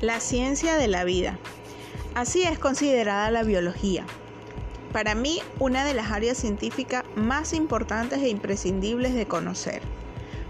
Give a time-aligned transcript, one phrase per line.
[0.00, 1.40] La ciencia de la vida.
[2.14, 4.06] Así es considerada la biología.
[4.92, 9.82] Para mí, una de las áreas científicas más importantes e imprescindibles de conocer.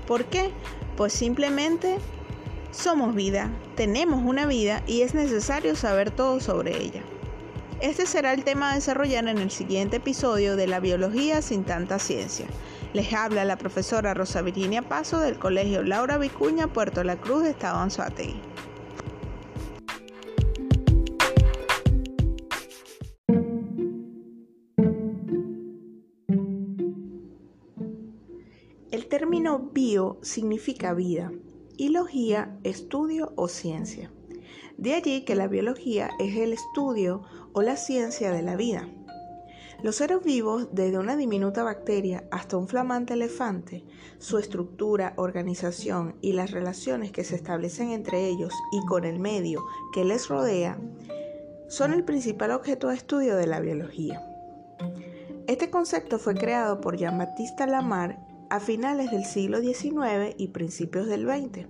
[0.06, 0.50] ¿Por qué?
[0.98, 1.96] Pues simplemente
[2.72, 7.00] somos vida, tenemos una vida y es necesario saber todo sobre ella.
[7.80, 11.98] Este será el tema a desarrollar en el siguiente episodio de La biología sin tanta
[11.98, 12.44] ciencia.
[12.92, 17.78] Les habla la profesora Rosa Virginia Paso del Colegio Laura Vicuña, Puerto La Cruz, Estado
[17.78, 18.42] Anzoátegui.
[29.56, 31.32] Bio significa vida
[31.78, 34.12] y logía, estudio o ciencia.
[34.76, 37.22] De allí que la biología es el estudio
[37.54, 38.88] o la ciencia de la vida.
[39.82, 43.84] Los seres vivos, desde una diminuta bacteria hasta un flamante elefante,
[44.18, 49.64] su estructura, organización y las relaciones que se establecen entre ellos y con el medio
[49.94, 50.78] que les rodea,
[51.68, 54.22] son el principal objeto de estudio de la biología.
[55.46, 61.26] Este concepto fue creado por Jean-Baptiste Lamarck a finales del siglo XIX y principios del
[61.26, 61.66] XX,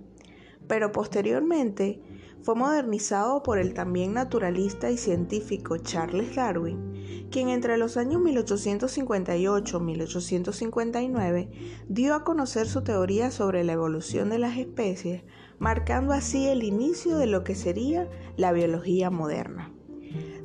[0.67, 2.01] pero posteriormente
[2.41, 9.77] fue modernizado por el también naturalista y científico Charles Darwin, quien entre los años 1858
[9.77, 11.51] y 1859
[11.89, 15.23] dio a conocer su teoría sobre la evolución de las especies,
[15.57, 19.73] marcando así el inicio de lo que sería la biología moderna.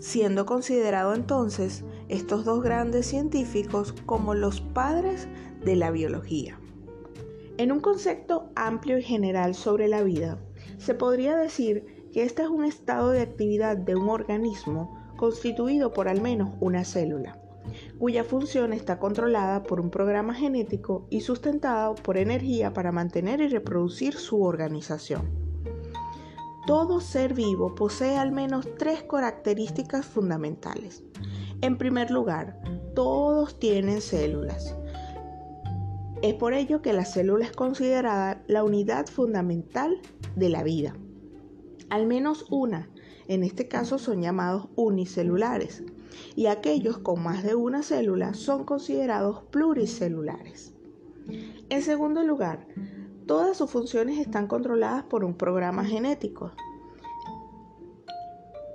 [0.01, 5.29] Siendo considerado entonces estos dos grandes científicos como los padres
[5.65, 6.59] de la biología.
[7.57, 10.39] En un concepto amplio y general sobre la vida,
[10.79, 16.09] se podría decir que este es un estado de actividad de un organismo constituido por
[16.09, 17.39] al menos una célula,
[17.99, 23.49] cuya función está controlada por un programa genético y sustentada por energía para mantener y
[23.49, 25.45] reproducir su organización.
[26.67, 31.05] Todo ser vivo posee al menos tres características fundamentales.
[31.65, 32.61] En primer lugar,
[32.95, 34.77] todos tienen células.
[36.21, 39.99] Es por ello que la célula es considerada la unidad fundamental
[40.37, 40.95] de la vida.
[41.89, 42.91] Al menos una,
[43.29, 45.83] en este caso son llamados unicelulares,
[46.37, 50.75] y aquellos con más de una célula son considerados pluricelulares.
[51.71, 52.67] En segundo lugar,
[53.27, 56.53] Todas sus funciones están controladas por un programa genético.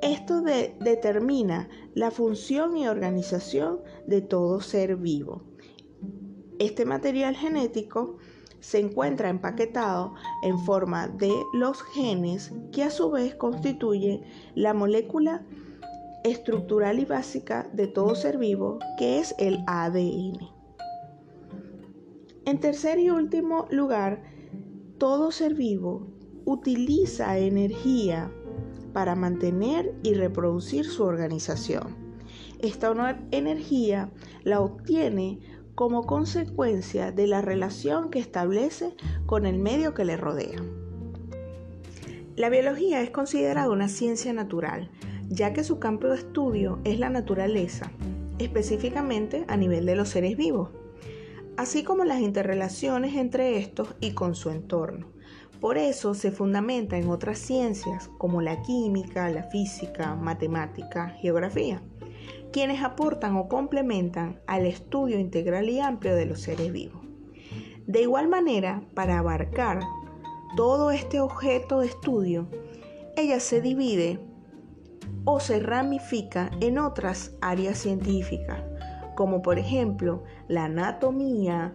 [0.02, 5.44] Esto determina la función y organización de todo ser vivo.
[6.58, 8.18] Este material genético
[8.62, 14.22] se encuentra empaquetado en forma de los genes que a su vez constituyen
[14.56, 15.46] la molécula
[16.24, 20.38] estructural y básica de todo ser vivo que es el ADN.
[22.46, 24.24] En tercer y último lugar,
[24.98, 26.08] todo ser vivo
[26.46, 28.32] utiliza energía
[28.94, 31.96] para mantener y reproducir su organización.
[32.60, 34.12] Esta energía
[34.44, 35.40] la obtiene
[35.76, 38.96] como consecuencia de la relación que establece
[39.26, 40.62] con el medio que le rodea.
[42.36, 44.90] La biología es considerada una ciencia natural,
[45.30, 47.92] ya que su campo de estudio es la naturaleza,
[48.40, 50.70] específicamente a nivel de los seres vivos
[51.60, 55.08] así como las interrelaciones entre estos y con su entorno.
[55.59, 61.81] Por eso se fundamenta en otras ciencias como la química, la física, matemática, geografía,
[62.53, 67.02] quienes aportan o complementan al estudio integral y amplio de los seres vivos.
[67.88, 69.81] De igual manera, para abarcar
[70.56, 72.47] todo este objeto de estudio,
[73.18, 74.20] ella se divide
[75.26, 78.62] o se ramifica en otras áreas científicas,
[79.16, 81.74] como por ejemplo la anatomía,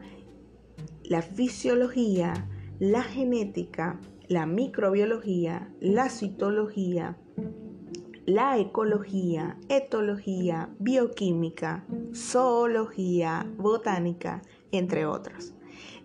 [1.03, 2.49] la fisiología,
[2.79, 7.17] la genética, la microbiología, la citología,
[8.27, 11.85] la ecología, etología, bioquímica,
[12.15, 14.43] zoología, botánica,
[14.73, 15.55] entre otros.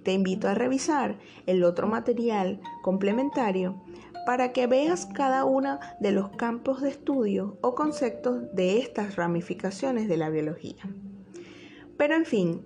[0.04, 3.82] Te invito a revisar el otro material complementario
[4.26, 10.08] para que veas cada uno de los campos de estudio o conceptos de estas ramificaciones
[10.08, 10.84] de la biología.
[11.98, 12.62] Pero en fin,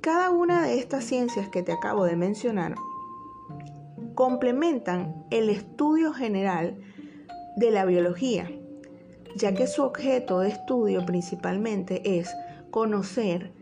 [0.00, 2.74] cada una de estas ciencias que te acabo de mencionar
[4.14, 6.78] complementan el estudio general
[7.56, 8.50] de la biología,
[9.36, 12.34] ya que su objeto de estudio principalmente es
[12.70, 13.52] conocer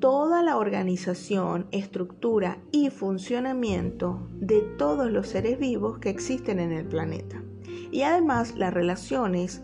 [0.00, 6.86] toda la organización, estructura y funcionamiento de todos los seres vivos que existen en el
[6.86, 7.42] planeta.
[7.90, 9.62] Y además las relaciones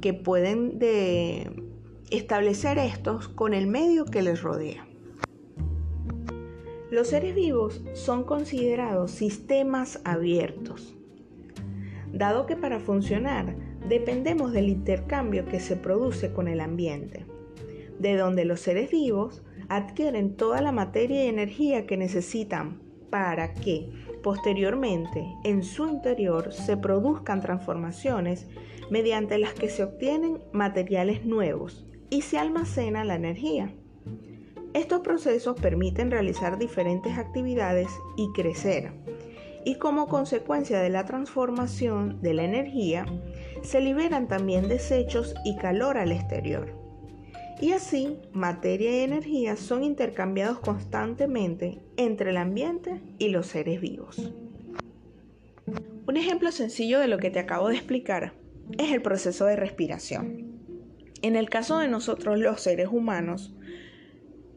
[0.00, 1.64] que pueden de
[2.10, 4.86] establecer estos con el medio que les rodea.
[6.92, 10.94] Los seres vivos son considerados sistemas abiertos.
[12.12, 13.56] dado que para funcionar
[13.88, 17.24] dependemos del intercambio que se produce con el ambiente,
[17.98, 23.88] de donde los seres vivos adquieren toda la materia y energía que necesitan para que
[24.22, 28.48] posteriormente en su interior se produzcan transformaciones
[28.90, 33.72] mediante las que se obtienen materiales nuevos y se almacena la energía.
[34.74, 38.92] Estos procesos permiten realizar diferentes actividades y crecer.
[39.64, 43.06] Y como consecuencia de la transformación de la energía,
[43.62, 46.72] se liberan también desechos y calor al exterior.
[47.60, 54.32] Y así, materia y energía son intercambiados constantemente entre el ambiente y los seres vivos.
[56.06, 58.32] Un ejemplo sencillo de lo que te acabo de explicar
[58.78, 60.60] es el proceso de respiración.
[61.22, 63.54] En el caso de nosotros los seres humanos,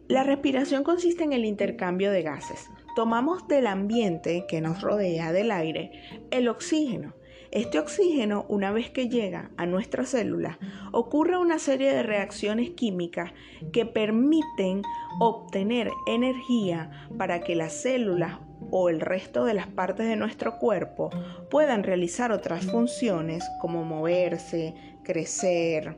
[0.07, 2.69] la respiración consiste en el intercambio de gases.
[2.95, 5.91] Tomamos del ambiente que nos rodea, del aire,
[6.31, 7.13] el oxígeno
[7.55, 10.57] este oxígeno, una vez que llega a nuestras células,
[10.91, 13.31] ocurre una serie de reacciones químicas
[13.71, 14.81] que permiten
[15.21, 18.39] obtener energía para que las células
[18.71, 21.11] o el resto de las partes de nuestro cuerpo
[21.49, 24.73] puedan realizar otras funciones como moverse,
[25.05, 25.95] crecer,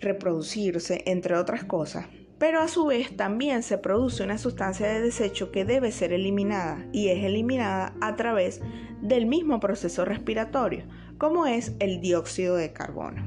[0.00, 2.08] reproducirse, entre otras cosas
[2.44, 6.86] pero a su vez también se produce una sustancia de desecho que debe ser eliminada
[6.92, 8.60] y es eliminada a través
[9.00, 10.84] del mismo proceso respiratorio,
[11.16, 13.26] como es el dióxido de carbono.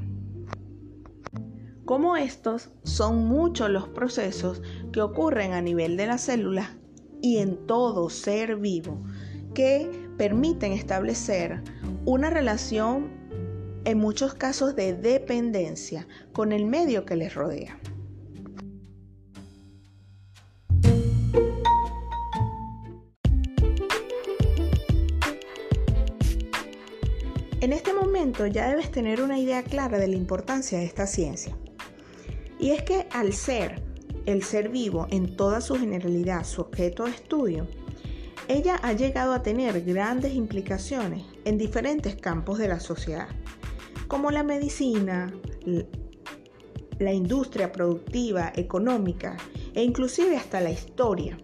[1.84, 4.62] Como estos son muchos los procesos
[4.92, 6.76] que ocurren a nivel de las células
[7.20, 9.02] y en todo ser vivo
[9.52, 11.64] que permiten establecer
[12.04, 13.10] una relación
[13.84, 17.80] en muchos casos de dependencia con el medio que les rodea.
[27.68, 31.54] En este momento ya debes tener una idea clara de la importancia de esta ciencia.
[32.58, 33.82] Y es que al ser
[34.24, 37.66] el ser vivo en toda su generalidad su objeto de estudio,
[38.48, 43.28] ella ha llegado a tener grandes implicaciones en diferentes campos de la sociedad,
[44.06, 45.30] como la medicina,
[46.98, 49.36] la industria productiva, económica
[49.74, 51.36] e inclusive hasta la historia,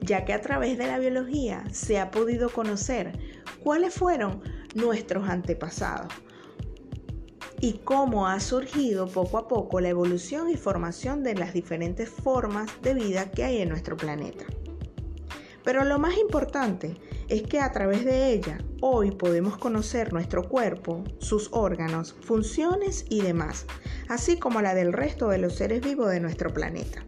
[0.00, 3.12] ya que a través de la biología se ha podido conocer
[3.62, 4.40] cuáles fueron
[4.78, 6.12] nuestros antepasados
[7.60, 12.70] y cómo ha surgido poco a poco la evolución y formación de las diferentes formas
[12.82, 14.44] de vida que hay en nuestro planeta.
[15.64, 16.96] Pero lo más importante
[17.28, 23.20] es que a través de ella hoy podemos conocer nuestro cuerpo, sus órganos, funciones y
[23.20, 23.66] demás,
[24.08, 27.04] así como la del resto de los seres vivos de nuestro planeta.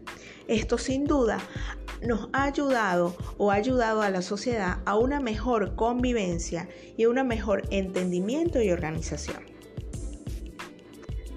[0.47, 1.39] Esto sin duda
[2.01, 6.67] nos ha ayudado o ha ayudado a la sociedad a una mejor convivencia
[6.97, 9.43] y a un mejor entendimiento y organización.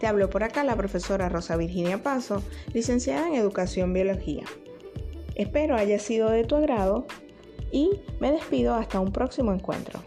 [0.01, 4.45] Te hablo por acá la profesora Rosa Virginia Paso, licenciada en Educación Biología.
[5.35, 7.07] Espero haya sido de tu agrado
[7.73, 7.91] y
[8.21, 10.01] me despido hasta un próximo encuentro.